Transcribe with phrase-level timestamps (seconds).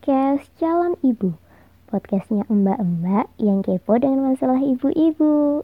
[0.00, 1.36] podcast Calon Ibu.
[1.84, 5.60] Podcastnya mbak-mbak yang kepo dengan masalah ibu-ibu.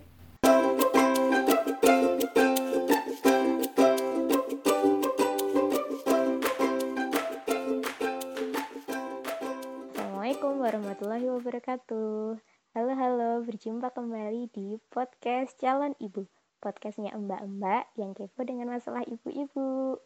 [9.96, 12.36] Assalamualaikum warahmatullahi wabarakatuh.
[12.76, 16.28] Halo halo, berjumpa kembali di podcast Calon Ibu.
[16.60, 19.96] Podcastnya mbak-mbak yang kepo dengan masalah ibu-ibu.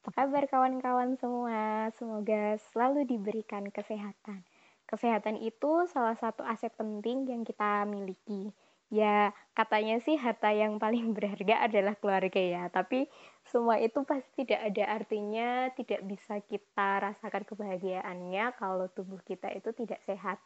[0.00, 1.92] Apa kabar kawan-kawan semua?
[1.92, 4.48] Semoga selalu diberikan kesehatan.
[4.88, 8.48] Kesehatan itu salah satu aset penting yang kita miliki.
[8.88, 13.12] Ya, katanya sih harta yang paling berharga adalah keluarga ya, tapi
[13.44, 19.68] semua itu pasti tidak ada artinya, tidak bisa kita rasakan kebahagiaannya kalau tubuh kita itu
[19.76, 20.40] tidak sehat.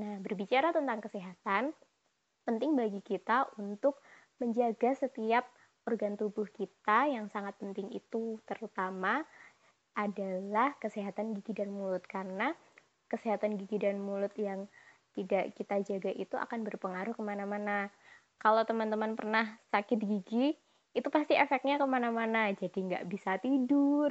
[0.00, 1.76] Nah, berbicara tentang kesehatan,
[2.48, 4.00] penting bagi kita untuk
[4.40, 5.44] menjaga setiap
[5.84, 9.24] organ tubuh kita yang sangat penting itu terutama
[9.94, 12.52] adalah kesehatan gigi dan mulut karena
[13.06, 14.66] kesehatan gigi dan mulut yang
[15.14, 17.88] tidak kita jaga itu akan berpengaruh ke mana-mana.
[18.42, 20.58] Kalau teman-teman pernah sakit gigi,
[20.90, 22.50] itu pasti efeknya ke mana-mana.
[22.50, 24.10] Jadi nggak bisa tidur,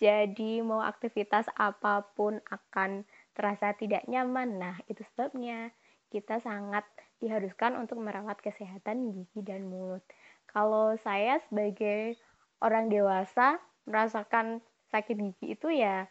[0.00, 3.04] jadi mau aktivitas apa pun akan
[3.36, 4.56] terasa tidak nyaman.
[4.56, 5.74] Nah, itu sebabnya
[6.08, 6.88] kita sangat
[7.20, 10.00] diharuskan untuk merawat kesehatan gigi dan mulut.
[10.48, 12.16] Kalau saya sebagai
[12.64, 16.08] orang dewasa merasakan sakit gigi itu ya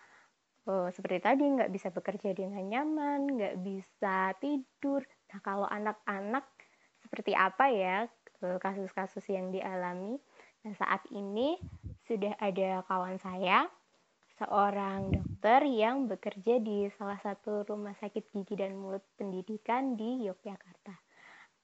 [0.68, 5.02] oh, seperti tadi nggak bisa bekerja dengan nyaman, nggak bisa tidur.
[5.32, 6.46] Nah kalau anak-anak
[7.02, 8.06] seperti apa ya
[8.44, 10.20] eh, kasus-kasus yang dialami?
[10.68, 11.56] Nah saat ini
[12.06, 13.66] sudah ada kawan saya,
[14.38, 20.94] seorang dokter yang bekerja di salah satu rumah sakit gigi dan mulut pendidikan di Yogyakarta.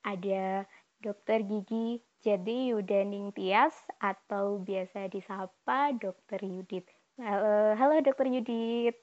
[0.03, 0.67] Ada
[1.03, 6.87] dokter gigi jadi Yudaning Tias atau biasa disapa Dokter Yudit.
[7.19, 8.95] Halo, halo Dokter Yudit.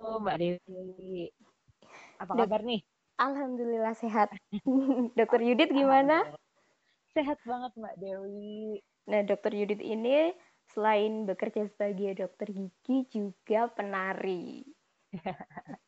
[0.00, 1.28] Halo Mbak Dewi.
[2.16, 2.80] Apa Dok kabar nih?
[3.20, 4.32] Alhamdulillah sehat.
[5.20, 6.24] Dokter Yudit gimana?
[7.12, 8.80] Sehat banget Mbak Dewi.
[9.04, 10.32] Nah, Dokter Yudit ini
[10.72, 14.64] selain bekerja sebagai dokter gigi juga penari.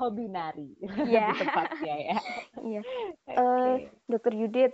[0.00, 0.72] Hobi nari.
[1.12, 1.36] Iya.
[1.36, 2.18] Tepatnya ya.
[2.64, 2.82] Iya.
[3.28, 3.36] okay.
[3.36, 3.74] uh,
[4.08, 4.72] dokter Yudit,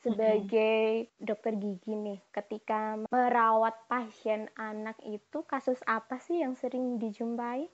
[0.00, 7.68] sebagai dokter gigi nih, ketika merawat pasien anak itu kasus apa sih yang sering dijumpai?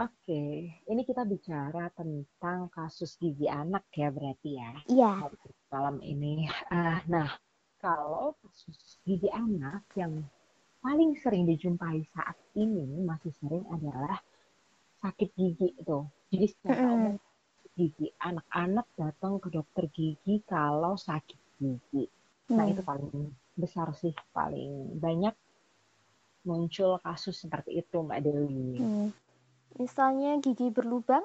[0.00, 4.72] Oke, ini kita bicara tentang kasus gigi anak ya berarti ya.
[4.88, 5.12] Iya.
[5.68, 6.48] Malam ini.
[6.72, 7.28] Uh, nah,
[7.76, 10.24] kalau kasus gigi anak yang
[10.80, 14.16] paling sering dijumpai saat ini masih sering adalah
[15.00, 15.98] sakit gigi itu.
[16.30, 17.16] Jadi secara mm -hmm.
[17.74, 22.04] gigi anak-anak datang ke dokter gigi kalau sakit gigi.
[22.50, 22.72] Nah hmm.
[22.74, 23.14] itu paling
[23.54, 25.32] besar sih, paling banyak
[26.44, 28.80] muncul kasus seperti itu Mbak Dewi.
[28.80, 29.08] Hmm.
[29.78, 31.22] Misalnya gigi berlubang?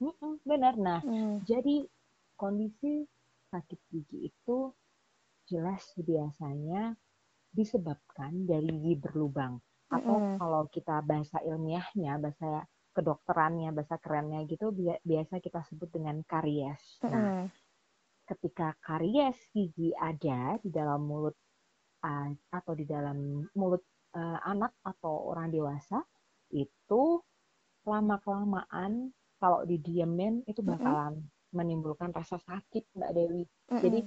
[0.00, 0.76] Hmm, benar.
[0.76, 1.44] Nah, hmm.
[1.48, 1.86] jadi
[2.36, 3.04] kondisi
[3.52, 4.72] sakit gigi itu
[5.48, 6.94] jelas biasanya
[7.50, 9.58] disebabkan dari gigi berlubang
[9.90, 10.36] atau hmm.
[10.38, 12.64] kalau kita bahasa ilmiahnya, bahasa
[13.00, 14.68] kedokterannya, bahasa kerennya gitu
[15.00, 17.00] biasa kita sebut dengan karies.
[17.08, 17.48] Nah,
[18.28, 21.34] ketika karies gigi ada di dalam mulut
[22.04, 23.82] uh, atau di dalam mulut
[24.14, 26.04] uh, anak atau orang dewasa
[26.52, 27.18] itu
[27.88, 29.10] lama kelamaan
[29.40, 31.56] kalau didiemin itu bakalan mm -hmm.
[31.56, 33.42] menimbulkan rasa sakit mbak Dewi.
[33.42, 33.80] Mm -hmm.
[33.80, 34.00] Jadi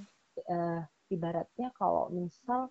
[0.48, 2.70] uh, ibaratnya kalau misal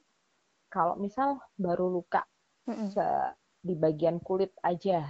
[0.72, 2.26] kalau misal baru luka
[2.66, 2.90] mm -hmm.
[3.62, 5.06] di bagian kulit aja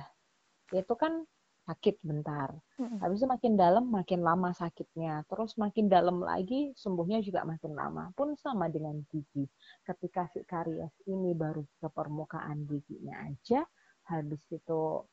[0.73, 1.25] itu kan
[1.63, 2.51] sakit bentar.
[2.75, 2.99] Hmm.
[2.99, 5.23] Habis itu makin dalam makin lama sakitnya.
[5.31, 8.11] Terus makin dalam lagi sembuhnya juga makin lama.
[8.11, 9.47] Pun sama dengan gigi.
[9.87, 13.63] Ketika si karies ini baru ke permukaan giginya aja,
[14.11, 15.07] habis itu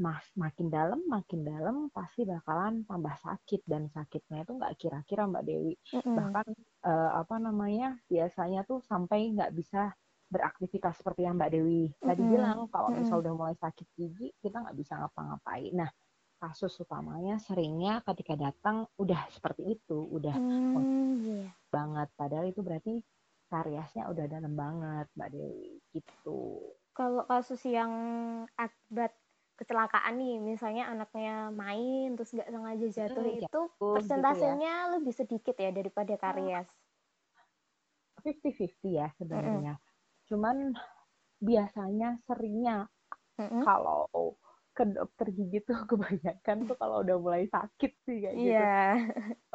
[0.00, 5.44] mas makin dalam makin dalam pasti bakalan tambah sakit dan sakitnya itu nggak kira-kira Mbak
[5.44, 5.74] Dewi.
[5.92, 6.16] Hmm.
[6.16, 6.46] Bahkan
[6.88, 9.92] uh, apa namanya biasanya tuh sampai nggak bisa
[10.32, 12.32] beraktivitas seperti yang Mbak Dewi tadi mm-hmm.
[12.32, 13.04] bilang kalau mm-hmm.
[13.04, 15.72] misal udah mulai sakit gigi kita nggak bisa ngapa-ngapain.
[15.76, 15.90] Nah
[16.42, 20.74] kasus utamanya seringnya ketika datang udah seperti itu, udah mm,
[21.22, 21.54] yeah.
[21.70, 22.08] banget.
[22.18, 22.98] Padahal itu berarti
[23.46, 26.72] kariesnya udah dalam banget Mbak Dewi gitu.
[26.96, 27.92] Kalau kasus yang
[28.58, 29.14] akibat
[29.54, 34.92] kecelakaan nih, misalnya anaknya main terus nggak sengaja jatuh hmm, itu jatuh, persentasenya gitu ya.
[34.98, 36.66] lebih sedikit ya daripada karies.
[38.26, 39.76] 50-50 ya sebenarnya.
[39.76, 39.91] Mm -hmm
[40.30, 40.74] cuman
[41.42, 42.86] biasanya seringnya
[43.40, 43.62] mm-hmm.
[43.66, 44.06] kalau
[44.72, 48.52] ke dokter gigi tuh kebanyakan tuh kalau udah mulai sakit sih kayak gitu.
[48.56, 48.94] Yeah.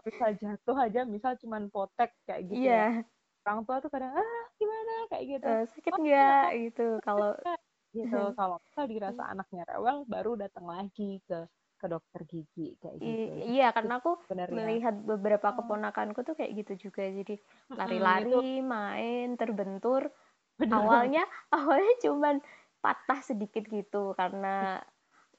[0.06, 3.02] Misal jatuh aja, misal cuman potek kayak gitu yeah.
[3.02, 3.08] ya.
[3.48, 5.48] Orang tua tuh kadang ah gimana kayak gitu.
[5.48, 7.32] Uh, sakit oh, nggak gitu kalau
[7.96, 11.48] gitu kalau kalau dirasa anaknya rewel baru datang lagi ke
[11.78, 13.54] ke dokter gigi kayak gitu.
[13.54, 14.58] iya, karena aku Sebenarnya.
[14.66, 17.06] melihat beberapa keponakanku tuh kayak gitu juga.
[17.06, 17.38] Jadi
[17.70, 20.10] lari-lari, main, terbentur.
[20.58, 21.24] Awalnya
[21.54, 22.36] awalnya cuman
[22.82, 24.82] patah sedikit gitu karena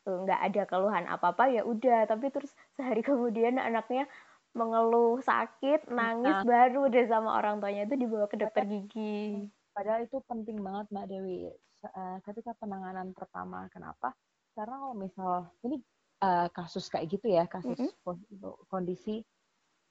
[0.06, 4.06] e, nggak ada keluhan apa-apa ya udah, tapi terus sehari kemudian anaknya
[4.55, 6.47] mengeluh sakit, nangis nah.
[6.47, 9.47] baru deh sama orang tuanya itu dibawa ke dokter gigi.
[9.70, 11.50] Padahal itu penting banget Mbak Dewi
[11.82, 13.67] e, ketika penanganan pertama.
[13.71, 14.14] Kenapa?
[14.55, 15.79] Karena kalau misal ini
[16.23, 18.55] uh, kasus kayak gitu ya kasus mm -hmm.
[18.67, 19.23] kondisi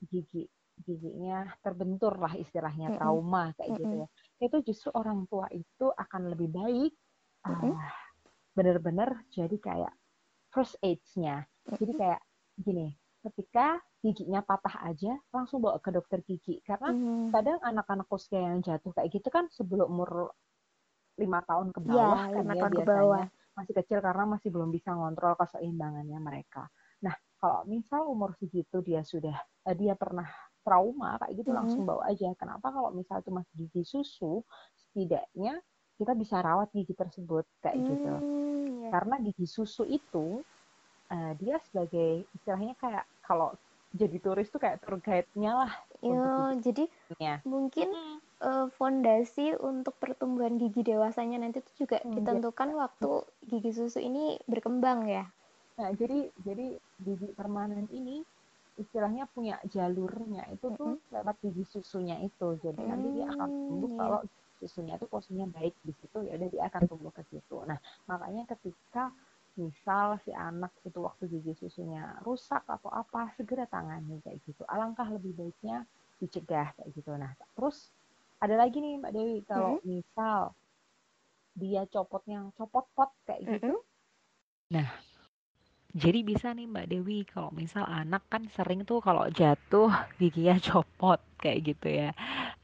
[0.04, 0.48] gigi
[0.78, 3.82] giginya terbentur lah istilahnya trauma kayak mm -hmm.
[3.82, 6.94] gitu ya itu justru orang tua itu akan lebih baik
[7.46, 7.74] mm -hmm.
[7.74, 7.94] uh,
[8.54, 9.94] benar-benar jadi kayak
[10.54, 11.78] first aids-nya mm -hmm.
[11.82, 12.22] jadi kayak
[12.58, 12.88] gini
[13.28, 17.34] ketika giginya patah aja langsung bawa ke dokter gigi karena hmm.
[17.34, 20.32] kadang anak-anak usia yang jatuh kayak gitu kan sebelum umur
[21.18, 23.26] lima tahun ke iya, bawah ya, kan ya biasanya bawah
[23.58, 26.70] masih kecil karena masih belum bisa ngontrol keseimbangannya mereka.
[27.02, 29.34] Nah, kalau misal umur segitu dia sudah
[29.66, 30.30] uh, dia pernah
[30.68, 31.60] trauma kayak gitu mm -hmm.
[31.64, 32.28] langsung bawa aja.
[32.36, 34.44] Kenapa kalau misal itu masih gigi susu,
[34.76, 35.64] setidaknya
[35.96, 38.14] kita bisa rawat gigi tersebut kayak mm, gitu.
[38.84, 38.92] Yeah.
[38.92, 40.44] Karena gigi susu itu
[41.10, 43.56] uh, dia sebagai istilahnya kayak kalau
[43.96, 45.74] jadi turis tuh kayak tour guide-nya lah.
[46.04, 46.86] Iya, jadi
[47.48, 52.78] mungkin hmm uh, fondasi untuk pertumbuhan gigi dewasanya nanti itu juga hmm, ditentukan ya.
[52.86, 53.12] waktu
[53.48, 55.26] gigi susu ini berkembang ya.
[55.78, 58.26] Nah, jadi jadi gigi permanen ini
[58.78, 61.14] istilahnya punya jalurnya itu tuh mm-hmm.
[61.14, 62.58] lewat gigi susunya itu.
[62.62, 62.90] Jadi mm-hmm.
[62.90, 64.00] nanti dia akan hmm, tumbuh yeah.
[64.00, 64.20] kalau
[64.58, 67.58] susunya itu posisinya baik di situ ya udah dia akan tumbuh ke situ.
[67.66, 67.78] Nah,
[68.10, 69.14] makanya ketika
[69.58, 74.62] misal si anak itu waktu gigi susunya rusak atau apa segera tangani kayak gitu.
[74.70, 75.86] Alangkah lebih baiknya
[76.22, 77.14] dicegah kayak gitu.
[77.18, 77.90] Nah, terus
[78.38, 79.86] ada lagi nih Mbak Dewi kalau hmm.
[79.86, 80.54] misal
[81.58, 83.82] dia copot yang copot pot kayak gitu.
[83.82, 83.86] Hmm.
[84.78, 84.90] Nah,
[85.98, 89.90] jadi bisa nih Mbak Dewi kalau misal anak kan sering tuh kalau jatuh
[90.22, 92.10] giginya copot kayak gitu ya.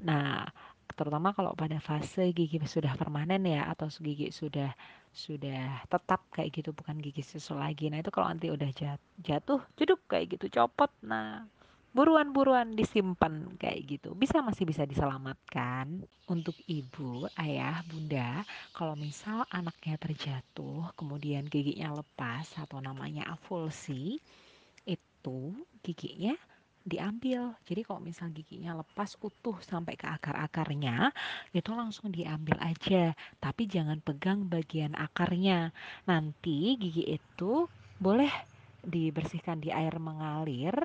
[0.06, 0.46] Nah,
[0.94, 4.70] terutama kalau pada fase gigi sudah permanen ya atau gigi sudah
[5.10, 7.90] sudah tetap kayak gitu bukan gigi susu lagi.
[7.90, 8.70] Nah, itu kalau nanti udah
[9.18, 10.94] jatuh, jeduk kayak gitu copot.
[11.02, 11.50] Nah,
[11.94, 14.18] buruan-buruan disimpan kayak gitu.
[14.18, 18.42] Bisa masih bisa diselamatkan untuk ibu ayah bunda.
[18.74, 24.18] Kalau misal anaknya terjatuh kemudian giginya lepas atau namanya avulsi
[24.90, 25.40] itu
[25.86, 26.34] giginya
[26.84, 27.56] diambil.
[27.64, 31.14] Jadi kalau misal giginya lepas utuh sampai ke akar-akarnya
[31.56, 33.16] itu langsung diambil aja.
[33.40, 35.72] Tapi jangan pegang bagian akarnya.
[36.10, 37.70] Nanti gigi itu
[38.02, 38.53] boleh
[38.84, 40.76] dibersihkan di air mengalir.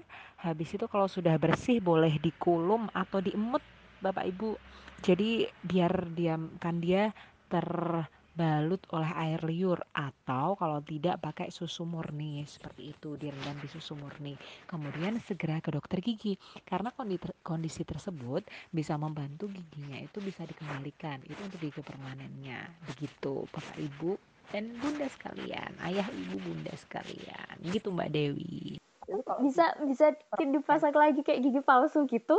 [0.41, 3.61] Habis itu kalau sudah bersih boleh dikulum atau diemut
[3.99, 4.55] Bapak Ibu.
[5.03, 7.11] Jadi biar diamkan dia
[7.51, 13.95] terbalut oleh air liur atau kalau tidak pakai susu murni seperti itu direndam di susu
[13.95, 14.35] murni.
[14.67, 16.35] Kemudian segera ke dokter gigi
[16.67, 16.91] karena
[17.43, 21.23] kondisi tersebut bisa membantu giginya itu bisa dikembalikan.
[21.27, 22.67] Itu untuk gigi permanennya.
[22.91, 28.81] Begitu Bapak Ibu dan bunda sekalian, ayah ibu bunda sekalian, gitu Mbak Dewi.
[29.45, 32.37] Bisa bisa dipasang lagi kayak gigi palsu gitu?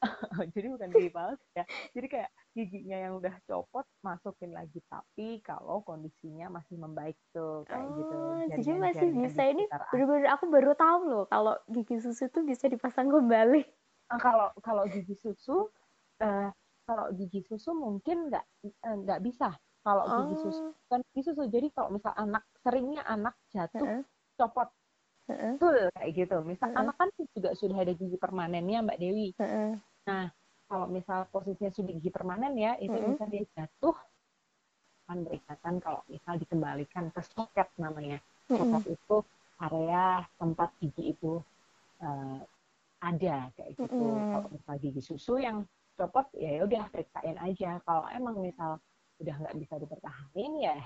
[0.56, 1.64] jadi bukan gigi palsu ya.
[1.92, 7.88] Jadi kayak giginya yang udah copot masukin lagi tapi kalau kondisinya masih membaik tuh kayak
[7.92, 8.16] gitu.
[8.16, 8.56] oh, gitu.
[8.64, 13.12] Jadi masih bisa ini bener-bener aku baru tahu loh kalau gigi susu tuh bisa dipasang
[13.12, 13.62] kembali.
[14.08, 15.68] Nah, kalau kalau gigi susu
[16.24, 16.48] uh,
[16.88, 20.16] kalau gigi susu mungkin nggak eh, nggak bisa kalau oh.
[20.28, 24.02] gigi susu kan gigi susu jadi kalau misal anak seringnya anak jatuh uh -uh.
[24.36, 25.52] copot uh -uh.
[25.56, 26.80] betul kayak gitu misal uh -uh.
[26.84, 29.70] anak kan juga sudah ada gigi permanennya mbak Dewi uh -uh.
[30.04, 30.24] nah
[30.70, 33.08] kalau misal posisinya sudah gigi permanen ya itu uh -uh.
[33.16, 33.96] bisa dia jatuh
[35.08, 38.94] akan berikatan kalau misal dikembalikan ke soket namanya soket uh -uh.
[38.94, 39.16] itu
[39.60, 40.06] area
[40.36, 41.40] tempat gigi itu
[42.04, 42.38] uh,
[43.00, 44.28] ada kayak gitu uh -uh.
[44.36, 45.64] kalau misal gigi susu yang
[45.96, 48.80] copot ya udah periksain aja kalau emang misal
[49.20, 50.76] udah nggak bisa dipertahankan ya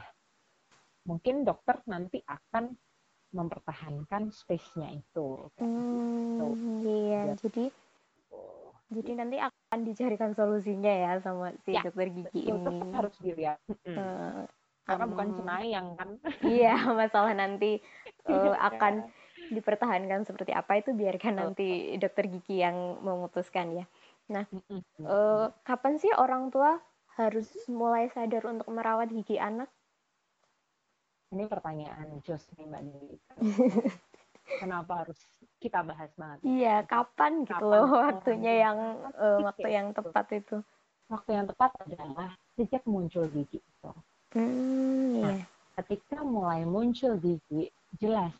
[1.04, 2.72] mungkin dokter nanti akan
[3.34, 5.50] mempertahankan space-nya itu.
[5.58, 6.46] Hmm, gitu.
[6.86, 7.34] Iya, ya.
[7.34, 7.64] jadi
[8.30, 8.72] oh.
[8.94, 12.94] jadi nanti akan dicarikan solusinya ya sama si ya, dokter gigi betul, ini.
[12.94, 13.58] harus dilihat.
[13.84, 14.46] Uh,
[14.86, 16.08] Karena um, bukan cenayang kan.
[16.46, 17.82] Iya, masalah nanti
[18.30, 19.10] uh, akan
[19.50, 23.84] dipertahankan seperti apa itu biarkan nanti dokter gigi yang memutuskan ya.
[24.30, 24.46] Nah,
[25.04, 26.80] uh, kapan sih orang tua
[27.14, 29.70] harus mulai sadar untuk merawat gigi anak?
[31.34, 33.16] Ini pertanyaan Jos nih Mbak Dewi.
[34.62, 35.18] Kenapa harus
[35.58, 36.38] kita bahas banget?
[36.44, 38.78] Iya, kapan gitu kapan loh waktunya yang
[39.18, 40.56] uh, waktu yang tepat itu?
[41.10, 43.90] Waktu yang tepat adalah sejak muncul gigi itu.
[44.34, 45.46] Hmm, nah, iya.
[45.82, 48.34] ketika mulai muncul gigi, jelas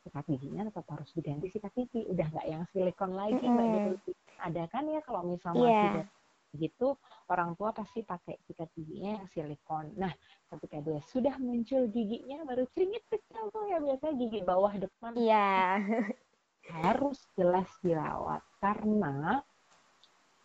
[0.00, 2.08] sikat giginya tetap harus diganti sikat gigi.
[2.08, 3.52] Udah nggak yang silikon lagi, Mm-mm.
[3.52, 4.12] Mbak Dewi.
[4.40, 5.60] Ada kan ya kalau misal Iya.
[5.60, 6.19] masih
[6.54, 9.94] gitu, orang tua pasti pakai sikat giginya yang silikon.
[9.94, 10.10] Nah,
[10.50, 15.78] ketika dia sudah muncul giginya, baru ceringit kecil tuh ya biasanya gigi bawah depan Iya.
[16.70, 19.42] harus jelas dirawat karena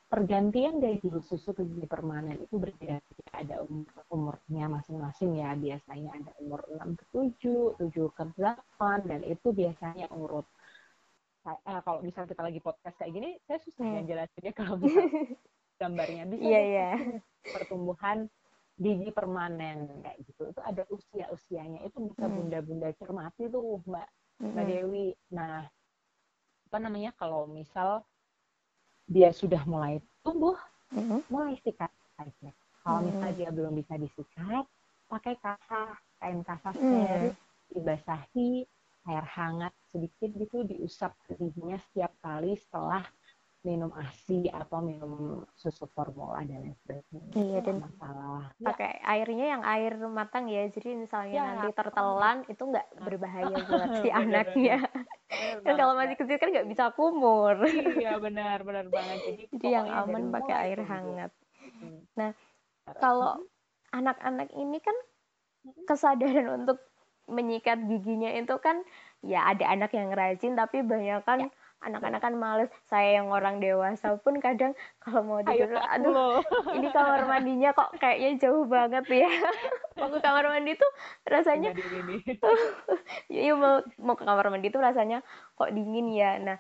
[0.10, 2.98] pergantian dari gigi susu ke gigi permanen itu berbeda
[3.30, 9.22] ada umur umurnya masing-masing ya biasanya ada umur 6 ke 7, 7 ke 8 dan
[9.22, 10.46] itu biasanya urut
[11.46, 14.08] eh, kalau misal kita lagi podcast kayak gini saya susah Hmm.
[14.08, 14.78] jelasinnya kalau
[15.76, 16.92] gambarnya bisa deh iya.
[17.46, 18.28] pertumbuhan
[18.76, 22.36] gigi permanen kayak gitu itu ada usia usianya itu bisa Hmm.
[22.36, 24.08] bunda-bunda cermati tuh mbak
[24.46, 24.72] Mbak Mm-mm.
[24.72, 25.08] Dewi.
[25.32, 25.64] Nah,
[26.68, 28.04] apa namanya kalau misal
[29.08, 30.56] dia sudah mulai tumbuh,
[30.92, 31.24] Mm-mm.
[31.32, 32.52] mulai sikat aja.
[32.84, 33.08] Kalau Hmm.
[33.10, 34.64] misal dia belum bisa disikat,
[35.08, 36.84] pakai kasah, kain kasah Hmm.
[36.84, 37.32] steril,
[37.74, 38.68] dibasahi,
[39.08, 43.04] air hangat sedikit gitu, diusap giginya setiap kali setelah
[43.66, 47.34] minum ASI atau minum susu formula dan lain sebagainya.
[47.34, 48.54] Iya, dan masalah.
[48.62, 51.46] Ya, pakai airnya yang air matang ya jadi misalnya Ya.
[51.50, 54.78] nanti tertelan itu nggak berbahaya buat si anaknya
[55.36, 57.58] bener kan kalau masih kecil kan nggak bisa kumur.
[57.66, 59.18] Iya, benar, benar banget.
[59.26, 61.34] Jadi, jadi yang aman pakai air hangat
[61.66, 62.06] Hmm.
[62.14, 62.32] Nah,
[63.02, 63.42] kalau
[63.90, 64.94] anak-anak ini kan
[65.90, 66.78] kesadaran untuk
[67.26, 68.86] menyikat giginya itu kan
[69.26, 71.50] ya ada anak yang rajin tapi banyak kan Ya,
[71.84, 76.12] anak-anak kan males saya yang orang dewasa pun kadang kalau mau Ayo tidur aku aduh
[76.12, 76.38] loh.
[76.74, 79.30] ini kamar mandinya kok kayaknya jauh banget ya.
[80.00, 80.92] Mau ke kamar mandi tuh
[81.24, 81.72] rasanya
[83.32, 85.24] ya mau mau ke kamar mandi tuh rasanya
[85.56, 86.36] kok dingin ya.
[86.36, 86.58] Nah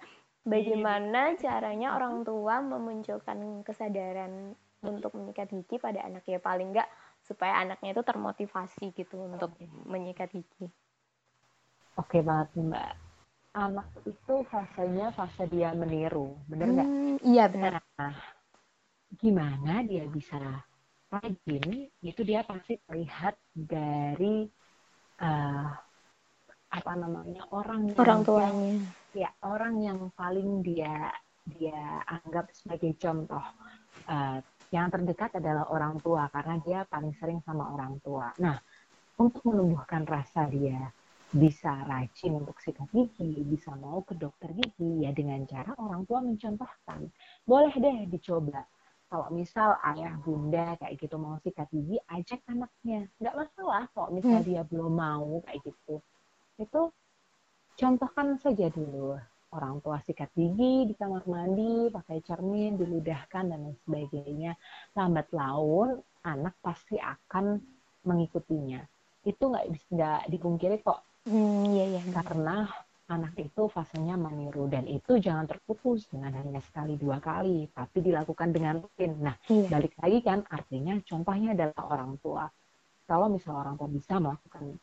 [0.47, 4.55] bagaimana caranya orang tua memunculkan kesadaran
[4.85, 6.39] untuk menyikat gigi pada anaknya?
[6.39, 6.87] Paling enggak
[7.25, 9.51] supaya anaknya itu termotivasi gitu untuk
[9.89, 10.69] menyikat gigi
[11.95, 13.04] Oke banget Mbak.
[13.55, 16.89] Anak itu fasenya fase dia meniru, bener nggak?
[16.91, 18.15] Hmm, iya benar Nah,
[19.15, 20.35] gimana dia bisa
[21.07, 21.87] rajin?
[22.03, 24.43] Itu dia pasti terlihat dari
[25.23, 25.67] eh,
[26.75, 28.75] apa namanya orang yang orang tuanya
[29.15, 31.07] ya orang yang paling dia
[31.47, 33.43] dia anggap sebagai contoh
[34.05, 34.37] Eh,
[34.69, 38.29] yang terdekat adalah orang tua karena dia paling sering sama orang tua.
[38.37, 38.53] Nah,
[39.17, 40.93] untuk menumbuhkan rasa dia
[41.35, 46.19] bisa rajin untuk sikat gigi, bisa mau ke dokter gigi ya dengan cara orang tua
[46.23, 46.99] mencontohkan.
[47.49, 48.61] Boleh deh dicoba.
[49.11, 52.99] Kalau misal ayah bunda kayak gitu mau sikat gigi, ajak anaknya.
[53.21, 54.47] Nggak masalah kalau misal Hmm.
[54.47, 55.95] dia belum mau kayak gitu.
[56.57, 56.81] Itu
[57.81, 59.19] contohkan saja dulu
[59.55, 64.51] orang tua sikat gigi di kamar mandi pakai cermin diludahkan dan lain sebagainya
[64.97, 65.89] lambat laun
[66.23, 67.45] anak pasti akan
[68.09, 68.81] mengikutinya
[69.25, 69.65] itu nggak
[69.95, 72.23] nggak dipungkiri kok hmm, iya iya benar.
[72.23, 72.57] karena
[73.05, 78.49] anak itu fasenya meniru dan itu jangan terputus dengan hanya sekali dua kali tapi dilakukan
[78.49, 79.13] dengan rutin.
[79.21, 79.69] Nah iya.
[79.69, 82.49] balik lagi kan artinya contohnya adalah orang tua.
[83.05, 84.73] Kalau misal orang tua bisa melakukan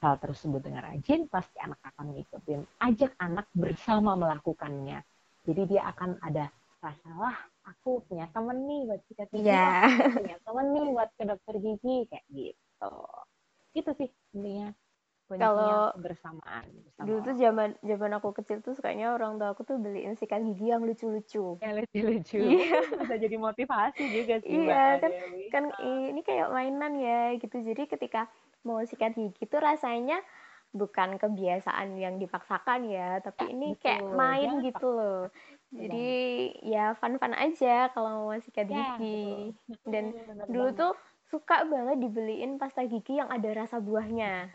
[0.00, 2.60] hal tersebut dengan rajin pasti anak akan ngikutin.
[2.80, 5.04] Ajak anak bersama melakukannya.
[5.44, 6.48] Jadi dia akan ada
[6.80, 7.36] rasa wah
[7.68, 9.68] aku punya temen nih buat sikat gigi Iya.
[9.84, 12.94] aku punya temen nih buat ke dokter gigi kayak gitu.
[13.76, 14.68] Gitu sih intinya
[15.28, 19.76] Kalau kebersamaan bersama dulu tuh zaman zaman aku kecil tuh sukanya orang tua aku tuh
[19.76, 22.78] beliin sikat gigi yang lucu-lucu yang lucu-lucu Iya.
[23.02, 25.42] bisa jadi motivasi juga sih Iya, Mbak kan Dewi.
[25.50, 28.30] kan ini kayak mainan ya gitu jadi ketika
[28.62, 30.22] mau sikat gigi tuh rasanya
[30.70, 33.80] bukan kebiasaan yang dipaksakan ya tapi Ya, ini betul.
[33.82, 35.20] kayak main Jangan gitu loh
[35.72, 36.06] jadi
[36.64, 39.90] ya fun-fun aja kalau mau sikat Ya, gigi betul.
[39.92, 40.80] dan bener dulu banget.
[40.80, 40.92] tuh
[41.26, 44.52] suka banget dibeliin pasta gigi yang ada rasa buahnya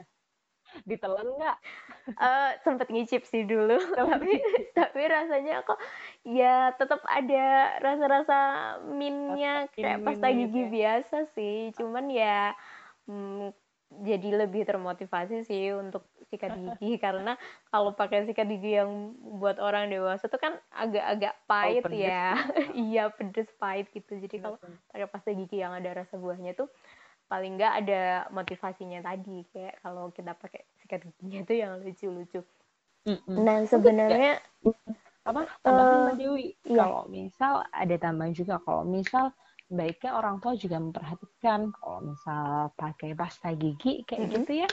[0.87, 1.57] ditelan nggak?
[2.17, 3.77] Eh sempet ngicip sih dulu.
[3.99, 4.31] Tapi
[4.73, 5.79] tapi rasanya kok
[6.25, 8.37] ya tetap ada rasa-rasa
[8.85, 10.69] mintnya Rasa kayak pasta gitu gigi ya.
[10.71, 11.57] biasa sih.
[11.77, 12.55] Cuman ya
[13.05, 13.53] hmm,
[13.91, 16.95] jadi lebih termotivasi sih untuk sikat gigi.
[17.03, 17.35] Karena
[17.67, 22.07] kalau pakai sikat gigi yang buat orang dewasa tuh kan agak-agak pahit pedes ya.
[22.07, 22.27] ya.
[22.87, 24.15] iya pedes pahit gitu.
[24.15, 24.79] Jadi kalau Bener.
[24.95, 26.71] pakai pasta gigi yang ada rasa buahnya tuh
[27.31, 28.01] paling nggak ada
[28.35, 32.39] motivasinya tadi kayak kalau kita pakai sikat giginya tuh yang lucu-lucu
[33.07, 33.35] Mm-mm.
[33.39, 34.33] nah sebenarnya
[35.23, 36.83] apa tambahan Eh, Mbak Dewi iya.
[36.83, 39.31] kalau misal ada tambahan juga kalau misal
[39.71, 44.35] baiknya orang tua juga memperhatikan kalau misal pakai pasta gigi kayak Mm-mm.
[44.43, 44.69] gitu ya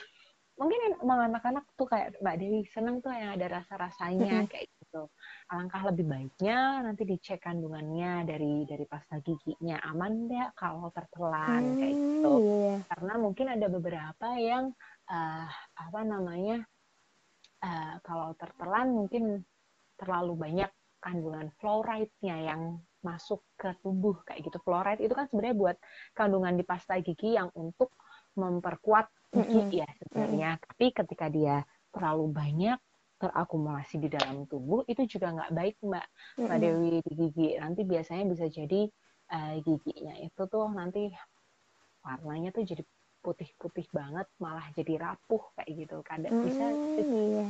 [0.59, 4.51] mungkin emang anak-anak tuh kayak Mbak Dewi seneng tuh yang ada rasa-rasanya Mm-mm.
[4.51, 5.05] kayak gitu.
[5.53, 11.77] Alangkah lebih baiknya nanti dicek kandungannya dari dari pasta giginya aman nggak kalau tertelan hmm,
[11.77, 12.33] kayak gitu.
[12.41, 12.75] Iya.
[12.89, 14.65] Karena mungkin ada beberapa yang
[15.13, 16.65] uh, apa namanya
[17.61, 19.45] uh, kalau tertelan mungkin
[20.01, 24.59] terlalu banyak kandungan fluoride-nya yang masuk ke tubuh kayak gitu.
[24.65, 25.77] Fluoride itu kan sebenarnya buat
[26.17, 27.95] kandungan di pasta gigi yang untuk
[28.35, 29.81] memperkuat gigi mm -hmm.
[29.85, 30.51] ya sebenarnya.
[30.51, 30.67] Mm -hmm.
[30.73, 31.57] Tapi ketika dia
[31.95, 32.79] terlalu banyak
[33.19, 36.45] terakumulasi di dalam tubuh itu juga nggak baik mbak mm -hmm.
[36.47, 37.49] mbak Dewi di gigi.
[37.59, 38.81] Nanti biasanya bisa jadi
[39.35, 41.13] uh, giginya itu tuh nanti
[42.03, 42.83] warnanya tuh jadi
[43.21, 46.65] putih-putih banget malah jadi rapuh kayak gitu kadang mm, bisa
[47.03, 47.47] iya.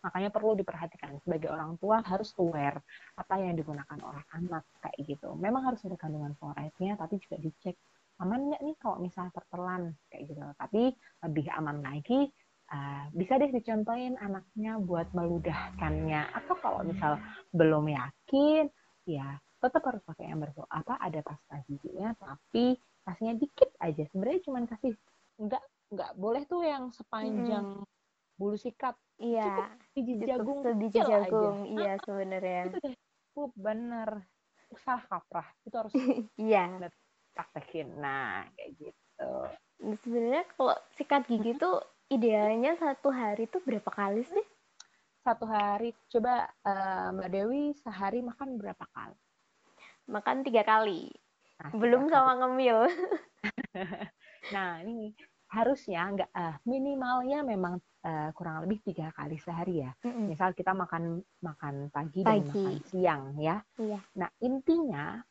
[0.00, 2.80] makanya perlu diperhatikan sebagai orang tua harus aware
[3.14, 7.76] apa yang digunakan oleh anak kayak gitu memang harus ada kandungan fluoride-nya tapi juga dicek
[8.22, 10.82] aman nggak nih kalau misalnya tertelan kayak gitu tapi
[11.20, 12.32] lebih aman lagi
[12.72, 16.32] uh, bisa deh dicontohin anaknya buat meludahkannya.
[16.32, 17.20] Atau kalau misal
[17.52, 18.70] belum yakin
[19.04, 24.04] ya tetap harus pakai yang berfo apa ada pasta giginya tapi kasihnya dikit aja.
[24.12, 24.92] Sebenarnya cuma kasih
[25.40, 28.36] nggak nggak boleh tuh yang sepanjang hmm.
[28.36, 28.96] bulu sikat.
[29.14, 31.70] Iya cukup biji jagung biji jagung aja.
[31.70, 32.60] iya sebenarnya.
[32.68, 32.94] Itu deh.
[33.32, 34.08] Cukup bener.
[34.84, 35.48] Salah kaprah.
[35.64, 35.94] Itu harus
[36.40, 36.64] iya.
[37.34, 39.32] praktekin nah kayak gitu.
[40.06, 41.82] Sebenarnya kalau sikat gigi tuh
[42.14, 44.46] idealnya satu hari tuh berapa kali sih
[45.24, 49.18] satu hari coba uh, mbak Dewi sehari makan berapa kali
[50.06, 51.08] makan tiga kali
[51.58, 52.38] nah, belum tiga sama kali.
[52.44, 52.78] ngemil
[54.54, 55.16] nah ini
[55.54, 59.94] harusnya nggak uh, minimalnya memang uh, kurang lebih tiga kali sehari ya.
[60.02, 60.26] Mm-hmm.
[60.26, 63.62] Misal kita makan makan pagi, pagi dan makan siang ya.
[63.78, 64.00] Iya.
[64.18, 65.22] Nah intinya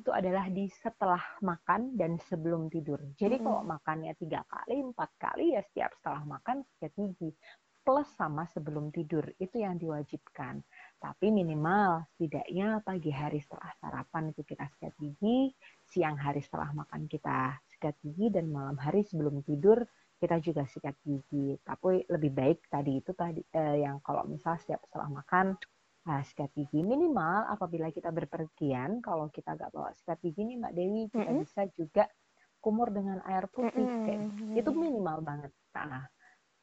[0.00, 2.98] itu adalah di setelah makan dan sebelum tidur.
[3.14, 3.46] Jadi mm-hmm.
[3.46, 7.30] kalau makannya tiga kali, empat kali ya setiap setelah makan sikat gigi
[7.84, 10.64] plus sama sebelum tidur itu yang diwajibkan.
[10.96, 15.52] Tapi minimal setidaknya pagi hari setelah sarapan itu kita sikat gigi,
[15.84, 19.84] siang hari setelah makan kita sikat gigi dan malam hari sebelum tidur
[20.16, 21.60] kita juga sikat gigi.
[21.60, 25.52] Tapi lebih baik tadi itu tadi eh, yang kalau misal setiap setelah makan
[26.04, 30.72] Nah, sikat gigi minimal apabila kita berpergian, kalau kita nggak bawa sikat gigi nih Mbak
[30.76, 31.42] Dewi, kita mm -hmm.
[31.44, 32.04] bisa juga
[32.60, 33.84] kumur dengan air putih.
[33.84, 34.04] Mm -hmm.
[34.04, 34.20] kayak,
[34.60, 35.52] itu minimal banget.
[35.72, 36.04] Nah,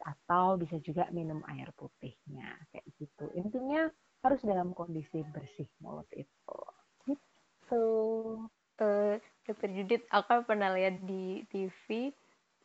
[0.01, 3.25] atau bisa juga minum air putihnya kayak gitu.
[3.37, 3.89] Intinya
[4.21, 6.57] harus dalam kondisi bersih mulut itu.
[7.05, 7.85] Gitu.
[8.81, 12.09] Uh, Dokter Judit, aku pernah lihat di TV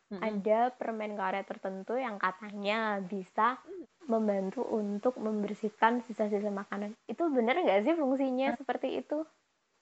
[0.09, 0.21] mm-hmm.
[0.21, 3.61] ada permen karet tertentu yang katanya bisa
[4.07, 6.95] membantu untuk membersihkan sisa-sisa makanan.
[7.05, 9.23] Itu benar nggak sih fungsinya nah, seperti itu?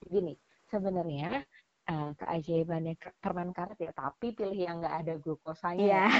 [0.06, 0.34] Gini,
[0.68, 1.46] sebenarnya
[1.88, 6.10] uh, keajaibannya permen karet ya, tapi pilih yang nggak ada glukosanya yeah.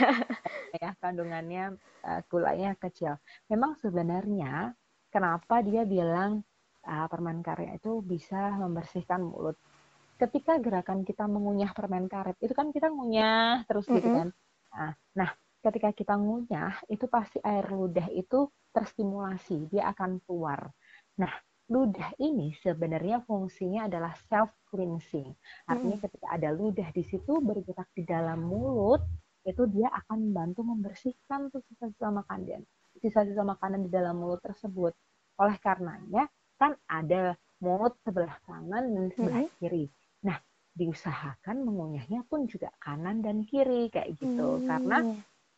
[0.78, 1.74] ya, kandungannya
[2.06, 3.18] uh, gulanya kecil.
[3.50, 4.72] Memang sebenarnya
[5.10, 6.46] kenapa dia bilang
[6.86, 9.58] uh, permen karet itu bisa membersihkan mulut
[10.16, 14.32] ketika gerakan kita mengunyah permen karet itu kan kita ngunyah terus gitu kan.
[14.72, 15.30] Nah, nah,
[15.66, 20.70] ketika kita ngunyah itu pasti air ludah itu terstimulasi, dia akan keluar.
[21.18, 21.32] Nah,
[21.66, 25.34] ludah ini sebenarnya fungsinya adalah self cleansing.
[25.66, 29.02] Artinya ketika ada ludah di situ bergerak di dalam mulut,
[29.42, 32.62] itu dia akan membantu membersihkan sisa-sisa makanan,
[33.02, 34.94] sisa-sisa makanan di dalam mulut tersebut.
[35.42, 39.90] Oleh karenanya kan ada mulut sebelah kanan dan sebelah kiri.
[40.22, 40.38] Nah,
[40.76, 44.66] diusahakan mengunyahnya pun juga kanan dan kiri kayak gitu hmm.
[44.68, 44.98] karena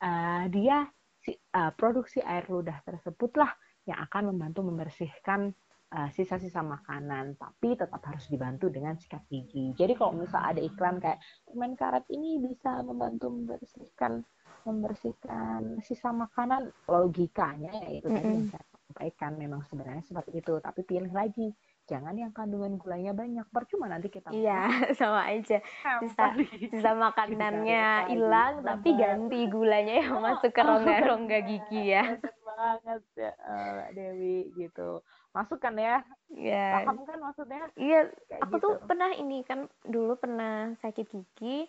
[0.02, 0.86] uh, dia
[1.22, 3.50] si, uh, produksi air ludah tersebutlah
[3.88, 5.52] yang akan membantu membersihkan
[5.94, 9.72] uh, sisa-sisa makanan tapi tetap harus dibantu dengan sikat gigi.
[9.74, 14.24] Jadi kalau misal ada iklan kayak permen karet ini bisa membantu membersihkan
[14.66, 18.36] membersihkan sisa makanan logikanya ya itu tadi mm -hmm.
[18.36, 21.48] yang saya sampaikan memang sebenarnya seperti itu tapi pilih lagi
[21.88, 24.68] jangan yang kandungan gulanya banyak percuma nanti kita iya
[25.00, 25.64] sama aja.
[26.04, 32.04] Sisa sisa makanannya hilang tapi ganti gulanya yang masuk ke rongga-rongga gigi ya.
[32.44, 35.00] banget ya uh, Dewi gitu.
[35.32, 36.04] Masuk kan ya?
[36.28, 36.84] Iya.
[36.84, 38.04] paham kan maksudnya iya
[38.44, 38.64] aku gitu.
[38.68, 41.64] tuh pernah ini kan dulu pernah sakit gigi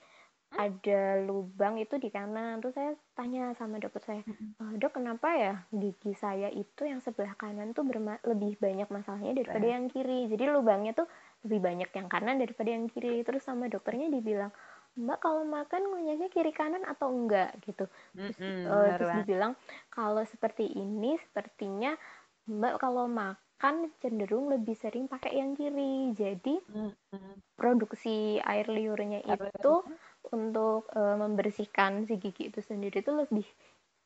[0.58, 2.58] ada lubang itu di kanan.
[2.60, 7.38] Terus saya tanya sama dokter saya e, dok kenapa ya gigi saya itu yang sebelah
[7.38, 7.86] kanan tuh
[8.26, 10.26] lebih banyak masalahnya daripada yang kiri?
[10.26, 11.06] Jadi lubangnya tuh
[11.46, 13.22] lebih banyak yang kanan daripada yang kiri.
[13.22, 14.50] Terus sama dokternya dibilang
[14.98, 17.54] mbak kalau makan ngunyahnya kiri kanan atau enggak?
[17.62, 17.86] Gitu.
[18.18, 19.54] Terus, mm -hmm, uh, terus dibilang
[19.94, 21.94] kalau seperti ini sepertinya
[22.50, 26.10] mbak kalau makan cenderung lebih sering pakai yang kiri.
[26.18, 27.34] Jadi mm -hmm.
[27.54, 29.86] produksi air liurnya itu
[30.32, 33.46] untuk uh, membersihkan si gigi itu sendiri itu lebih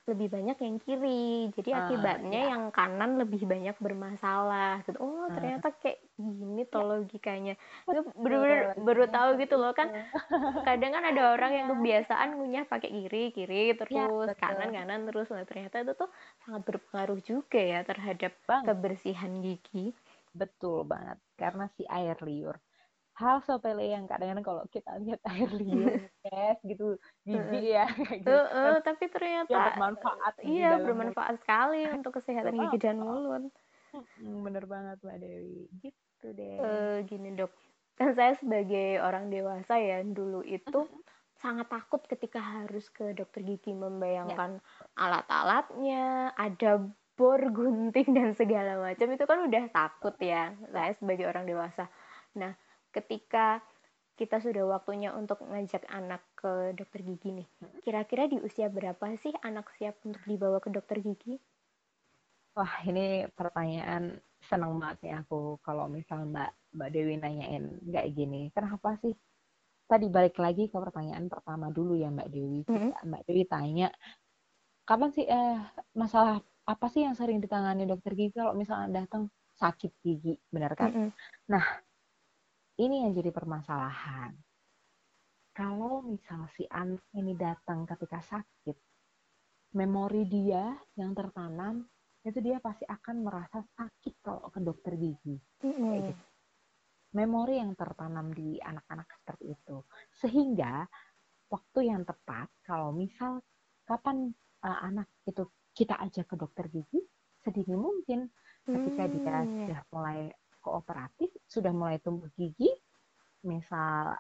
[0.04, 1.48] lebih banyak yang kiri.
[1.56, 2.52] Jadi uh, akibatnya ya.
[2.52, 4.84] yang kanan lebih banyak bermasalah.
[4.84, 5.00] Gitu.
[5.00, 6.90] Oh, ternyata kayak gini tuh ya.
[6.92, 7.54] logikanya.
[7.88, 9.96] Gue bener-bener baru tahu gitu loh kan.
[10.68, 11.74] Kadang kan ada orang yang iya.
[11.76, 15.32] kebiasaan ngunyah pakai kiri, kiri terus ya, kanan, kanan terus.
[15.32, 16.12] Nah, ternyata itu tuh
[16.44, 18.68] sangat berpengaruh juga ya terhadap Bang.
[18.68, 19.96] kebersihan gigi.
[20.36, 21.16] Betul banget.
[21.40, 22.60] Karena si air liur
[23.14, 26.02] hal sepele yang kadang-kadang kalau kita lihat air liur
[26.34, 27.86] es gitu gigi ya
[28.22, 28.26] gitu.
[28.34, 31.42] Uh, uh, tapi ternyata ya, bermanfaat iya bermanfaat mulut.
[31.46, 33.54] sekali untuk kesehatan gigi dan mulut.
[34.18, 35.70] Bener banget mbak Dewi.
[35.78, 36.58] Gitu deh.
[36.58, 37.54] Uh, gini dok.
[37.94, 40.90] Kan saya sebagai orang dewasa ya dulu itu
[41.38, 44.66] sangat takut ketika harus ke dokter gigi membayangkan ya.
[44.96, 46.82] alat-alatnya ada
[47.14, 51.86] bor gunting dan segala macam itu kan udah takut ya saya sebagai orang dewasa.
[52.34, 52.58] Nah
[52.94, 53.60] ketika
[54.14, 57.48] kita sudah waktunya untuk ngajak anak ke dokter gigi nih.
[57.82, 61.42] Kira-kira di usia berapa sih anak siap untuk dibawa ke dokter gigi?
[62.54, 68.42] Wah, ini pertanyaan senang banget nih aku kalau misal Mbak Mbak Dewi nanyain kayak gini.
[68.54, 69.18] Kenapa sih?
[69.90, 72.62] Tadi balik lagi ke pertanyaan pertama dulu ya Mbak Dewi.
[72.70, 73.10] Mm-hmm.
[73.10, 73.90] Mbak Dewi tanya,
[74.86, 75.58] kapan sih eh
[75.98, 76.38] masalah
[76.70, 80.94] apa sih yang sering ditangani dokter gigi kalau misalnya datang sakit gigi, benar kan?
[80.94, 81.10] Mm-hmm.
[81.50, 81.66] Nah,
[82.82, 84.34] ini yang jadi permasalahan.
[85.54, 88.78] Kalau misal si anak ini datang ketika sakit,
[89.78, 91.86] memori dia yang tertanam
[92.24, 95.38] itu dia pasti akan merasa sakit kalau ke dokter gigi.
[95.62, 95.94] Mm-hmm.
[96.10, 96.14] gitu.
[97.14, 99.78] Memori yang tertanam di anak-anak seperti itu.
[100.18, 100.82] Sehingga
[101.54, 103.46] waktu yang tepat kalau misal
[103.86, 104.34] kapan
[104.66, 105.46] uh, anak itu
[105.78, 107.02] kita ajak ke dokter gigi
[107.44, 108.32] sedini mungkin
[108.64, 110.20] ketika dia mm, sudah mulai
[110.64, 112.72] kooperatif sudah mulai tumbuh gigi,
[113.44, 114.16] misal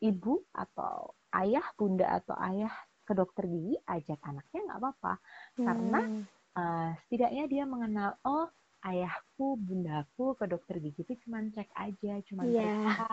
[0.00, 2.72] ibu atau ayah, bunda atau ayah
[3.04, 5.14] ke dokter gigi, ajak anaknya nggak apa-apa.
[5.60, 5.66] Hmm.
[5.68, 6.00] Karena
[6.56, 8.48] uh, setidaknya dia mengenal, oh
[8.88, 12.64] ayahku, bundaku ke dokter gigi itu cuma cek aja, cuma yeah.
[12.64, 13.12] periksa.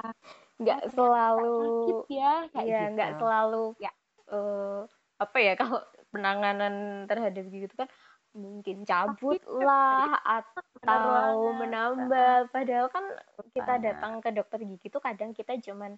[0.61, 1.55] Nggak oh, selalu.
[1.59, 2.93] Sakit ya, kayak yeah, gitu.
[2.95, 3.65] nggak selalu.
[3.83, 3.91] Ya.
[4.25, 4.81] Uh,
[5.15, 5.79] apa ya kalau
[6.11, 7.87] penanganan terhadap gigi itu kan
[8.35, 13.07] mungkin cabut lah atau menambal padahal kan
[13.55, 15.95] kita datang ke dokter gigi tuh kadang kita cuman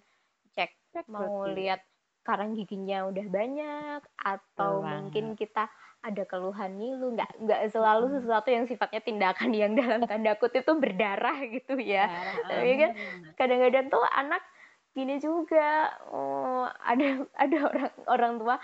[0.54, 1.82] cek, cek mau lihat
[2.22, 5.66] karang giginya udah banyak atau mungkin kita
[6.04, 7.16] ada keluhan ngilu.
[7.16, 12.06] Nggak nggak selalu sesuatu yang sifatnya tindakan yang dalam tanda kutip itu berdarah gitu ya.
[12.44, 12.90] Tapi kan
[13.34, 14.44] kadang-kadang tuh anak
[14.92, 18.56] gini juga oh, ada ada orang orang tua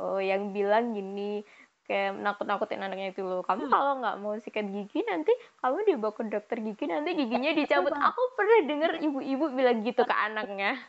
[0.00, 1.44] oh, yang bilang gini
[1.92, 3.44] kayak nakut-nakutin anaknya itu loh.
[3.44, 3.72] Kamu hmm.
[3.76, 7.92] kalau nggak mau sikat gigi nanti kamu dibawa ke dokter gigi nanti giginya dicabut.
[7.92, 10.80] Aku pernah dengar ibu-ibu bilang gitu ke anaknya.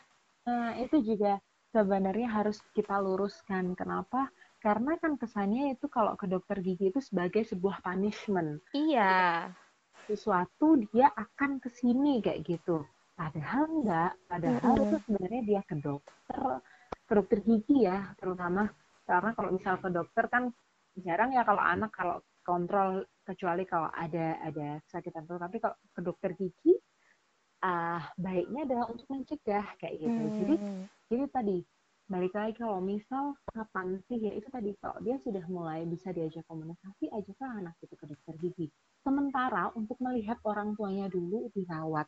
[0.48, 1.36] Nah itu juga
[1.76, 4.32] sebenarnya harus kita luruskan kenapa?
[4.64, 8.64] Karena kan kesannya itu kalau ke dokter gigi itu sebagai sebuah punishment.
[8.72, 9.52] Iya.
[10.08, 12.80] Sesuatu dia akan ke sini kayak gitu.
[13.12, 14.86] Padahal enggak padahal mm -hmm.
[14.88, 16.40] itu sebenarnya dia ke dokter
[17.04, 18.72] ke dokter gigi ya terutama.
[19.04, 20.48] Karena kalau misal ke dokter kan
[21.02, 26.00] jarang ya kalau anak kalau kontrol kecuali kalau ada ada kesakitan tuh tapi kalau ke
[26.04, 26.76] dokter gigi
[27.64, 30.22] uh, baiknya adalah untuk mencegah kayak gitu.
[30.22, 30.36] Hmm.
[30.38, 30.54] jadi
[31.08, 31.58] jadi tadi
[32.04, 36.44] balik lagi kalau misal kapan sih ya itu tadi kalau dia sudah mulai bisa diajak
[36.44, 38.66] komunikasi ajaklah anak itu ke dokter gigi.
[39.00, 42.04] Sementara untuk melihat orang tuanya dulu dirawat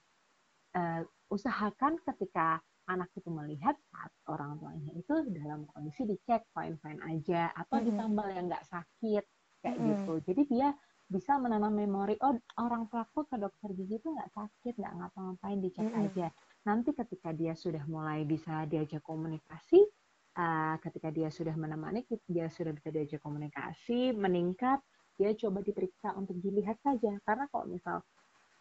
[0.77, 7.01] uh, usahakan ketika anak itu melihat saat orang tuanya itu dalam kondisi dicek fine fine
[7.07, 7.89] aja atau mm-hmm.
[7.91, 9.25] ditambal yang nggak sakit
[9.63, 9.91] kayak mm-hmm.
[9.95, 10.69] gitu jadi dia
[11.07, 15.87] bisa menanam memori oh orang pelaku ke dokter gigi itu nggak sakit nggak ngapa-ngapain dicek
[15.87, 16.03] mm-hmm.
[16.11, 16.27] aja
[16.67, 19.87] nanti ketika dia sudah mulai bisa diajak komunikasi
[20.35, 24.83] uh, ketika dia sudah menemani dia sudah bisa diajak komunikasi meningkat
[25.17, 28.05] dia coba diperiksa untuk dilihat saja karena kalau misal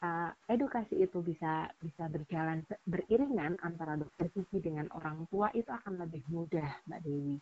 [0.06, 6.06] uh, edukasi itu bisa bisa berjalan beriringan antara dokter gigi dengan orang tua itu akan
[6.06, 7.42] lebih mudah mbak Dewi.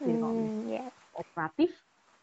[0.00, 0.88] Jadi kalau hmm, yeah.
[1.12, 1.70] kooperatif,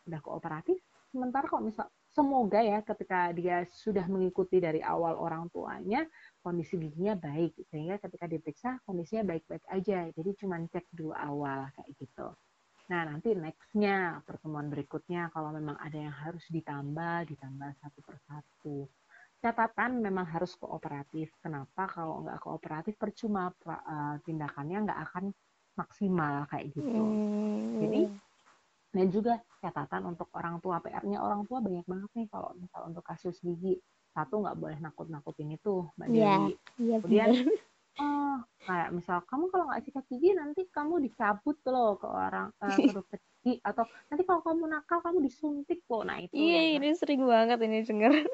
[0.09, 0.77] udah kooperatif.
[1.13, 6.01] Sementara kalau misal semoga ya ketika dia sudah mengikuti dari awal orang tuanya
[6.41, 10.09] kondisi giginya baik sehingga ketika diperiksa kondisinya baik-baik aja.
[10.09, 12.27] Jadi cuma cek dulu awal kayak gitu.
[12.87, 18.87] Nah, nanti nextnya pertemuan berikutnya kalau memang ada yang harus ditambah, ditambah satu persatu
[19.37, 21.29] catatan memang harus kooperatif.
[21.41, 25.25] Kenapa kalau nggak kooperatif percuma uh, tindakannya nggak akan
[25.77, 27.01] maksimal kayak gitu.
[27.01, 27.79] Hmm.
[27.85, 28.01] Jadi
[28.97, 33.05] dan juga catatan untuk orang tua PR-nya orang tua banyak banget nih kalau misal untuk
[33.05, 33.77] kasus gigi
[34.15, 36.41] satu nggak boleh nakut-nakutin itu mbak yeah.
[36.41, 36.53] Dewi.
[36.81, 37.29] Yeah, Kemudian
[38.01, 42.73] oh, kayak misal kamu kalau nggak sikat gigi nanti kamu dicabut loh ke orang uh,
[42.73, 46.89] ke dokter gigi atau nanti kalau kamu nakal kamu disuntik loh nah itu iya ini
[46.97, 48.25] sering banget ini denger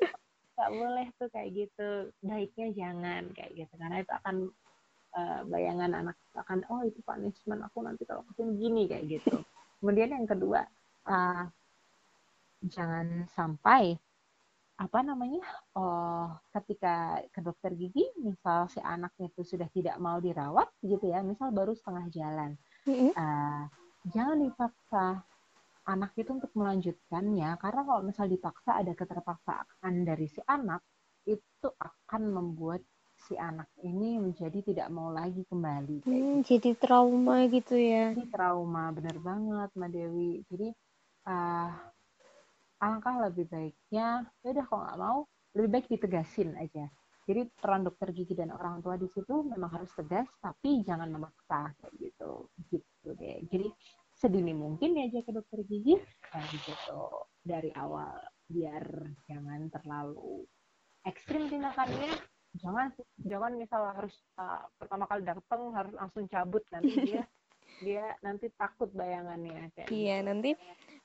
[0.53, 1.89] nggak boleh tuh kayak gitu.
[2.21, 4.35] Baiknya jangan kayak gitu karena itu akan
[5.17, 9.35] uh, bayangan anak akan oh itu punishment aku nanti kalau ketemu gini kayak gitu.
[9.81, 10.61] Kemudian yang kedua
[11.09, 11.43] uh,
[12.63, 13.97] jangan sampai
[14.73, 15.45] apa namanya
[15.77, 21.21] oh ketika ke dokter gigi misal si anaknya itu sudah tidak mau dirawat gitu ya
[21.21, 22.51] misal baru setengah jalan.
[22.89, 23.69] Uh,
[24.11, 25.23] jangan dipaksa
[25.87, 27.59] anak itu untuk melanjutkannya.
[27.59, 30.83] Karena kalau misal dipaksa ada keterpaksaan dari si anak
[31.27, 32.83] itu akan membuat
[33.23, 36.43] si anak ini menjadi tidak mau lagi kembali hmm, gitu.
[36.43, 38.11] jadi trauma gitu ya.
[38.11, 40.31] Jadi trauma benar banget Mbak Dewi.
[40.51, 40.67] Jadi
[41.31, 41.71] uh,
[42.83, 45.19] alangkah lebih baiknya ya udah kalau nggak mau
[45.55, 46.91] lebih baik ditegasin aja.
[47.23, 51.71] Jadi peran dokter gigi dan orang tua di situ memang harus tegas tapi jangan memaksa
[51.79, 52.51] kayak gitu.
[52.67, 53.39] Gitu deh.
[53.47, 53.71] Jadi
[54.23, 55.99] sedini mungkin ya aja ke dokter gigi
[56.31, 57.27] nah gitu.
[57.43, 58.15] Dari awal
[58.47, 60.47] biar jangan terlalu
[61.03, 62.15] ekstrim tindakannya.
[62.63, 67.23] Jangan jangan misal harus uh, pertama kali datang harus langsung cabut nanti dia
[67.81, 70.27] dia nanti takut bayangannya kayak iya gitu.
[70.29, 70.51] nanti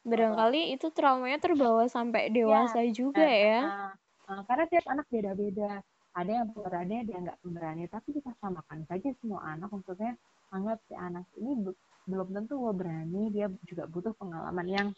[0.04, 2.34] barangkali itu traumanya terbawa sampai iya.
[2.34, 3.60] dewasa ya, juga uh, ya.
[3.64, 3.92] uh,
[4.30, 5.72] uh, karena tiap anak beda-beda.
[6.18, 7.82] Ada yang pemberani ada yang nggak pemberani.
[7.86, 10.18] Tapi kita samakan saja semua anak maksudnya
[10.50, 11.52] anggap si anak ini
[12.08, 14.88] belum tentu gue berani dia juga butuh pengalaman yang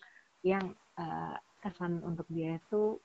[0.46, 0.64] yang
[0.96, 2.96] uh, kesan untuk dia itu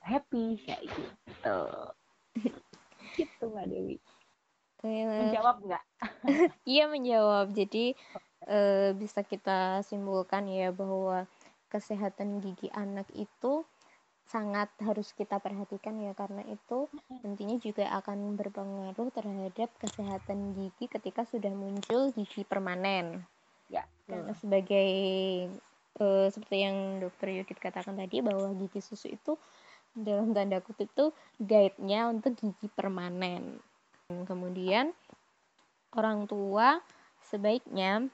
[0.00, 1.60] happy kayak gitu.
[3.16, 3.96] Gitu mbak Dewi.
[4.86, 5.84] Menjawab nggak?
[6.68, 7.50] Iya menjawab.
[7.52, 7.96] Jadi
[8.46, 11.26] uh, bisa kita simpulkan ya bahwa
[11.72, 13.66] kesehatan gigi anak itu
[14.26, 16.90] sangat harus kita perhatikan ya karena itu
[17.22, 23.22] nantinya juga akan berpengaruh terhadap kesehatan gigi ketika sudah muncul gigi permanen.
[23.70, 23.86] Ya.
[24.06, 24.90] Karena sebagai
[26.02, 29.38] uh, seperti yang dokter Yudit katakan tadi bahwa gigi susu itu
[29.96, 33.62] dalam tanda kutip itu guide-nya untuk gigi permanen.
[34.10, 34.90] Kemudian
[35.94, 36.82] orang tua
[37.26, 38.06] sebaiknya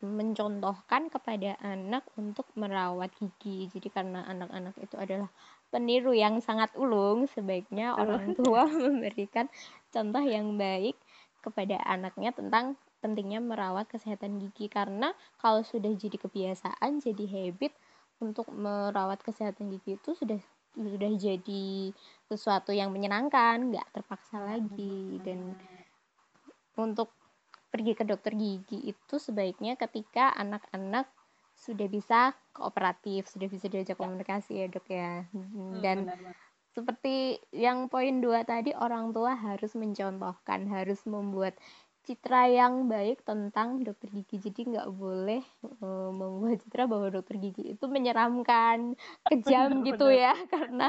[0.00, 3.68] mencontohkan kepada anak untuk merawat gigi.
[3.68, 5.28] Jadi karena anak-anak itu adalah
[5.68, 9.46] peniru yang sangat ulung, sebaiknya orang tua memberikan
[9.92, 10.96] contoh yang baik
[11.44, 14.72] kepada anaknya tentang pentingnya merawat kesehatan gigi.
[14.72, 17.76] Karena kalau sudah jadi kebiasaan, jadi habit
[18.24, 21.92] untuk merawat kesehatan gigi itu sudah sudah jadi
[22.30, 25.20] sesuatu yang menyenangkan, nggak terpaksa lagi.
[25.20, 25.52] Dan
[26.80, 27.12] untuk
[27.70, 31.06] pergi ke dokter gigi itu sebaiknya ketika anak-anak
[31.54, 35.28] sudah bisa kooperatif, sudah bisa diajak komunikasi ya dok ya.
[35.30, 36.34] Hmm, Dan hmm,
[36.72, 41.54] seperti yang poin dua tadi orang tua harus mencontohkan, harus membuat
[42.04, 44.40] citra yang baik tentang dokter gigi.
[44.40, 45.44] Jadi nggak boleh
[45.84, 48.96] uh, membuat citra bahwa dokter gigi itu menyeramkan
[49.28, 50.88] kejam gitu ya karena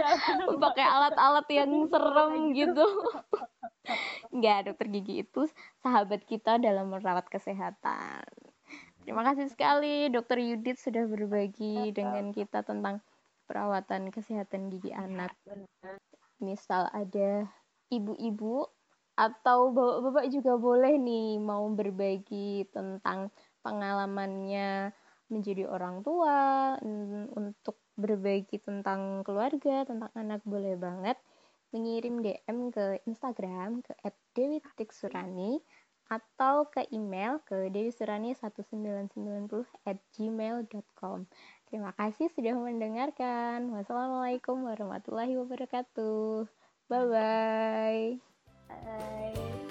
[0.58, 2.86] pakai alat-alat yang serem gitu.
[4.36, 5.42] nggak dokter gigi itu
[5.84, 8.24] sahabat kita dalam merawat kesehatan.
[9.02, 13.02] Terima kasih sekali dokter Yudit sudah berbagi dengan kita tentang
[13.50, 15.34] perawatan kesehatan gigi anak.
[16.42, 17.46] misal ada
[17.94, 18.66] ibu-ibu
[19.16, 23.30] atau bapak-bapak juga boleh nih mau berbagi tentang
[23.62, 24.96] pengalamannya
[25.32, 26.76] menjadi orang tua
[27.36, 31.16] untuk berbagi tentang keluarga tentang anak boleh banget
[31.72, 33.96] mengirim DM ke Instagram ke
[34.36, 35.64] @dewi_surani
[36.12, 41.24] atau ke email ke dewisurani1990 at gmail.com
[41.72, 43.72] Terima kasih sudah mendengarkan.
[43.72, 46.44] Wassalamualaikum warahmatullahi wabarakatuh.
[46.92, 48.31] Bye-bye.
[48.86, 49.71] 拜。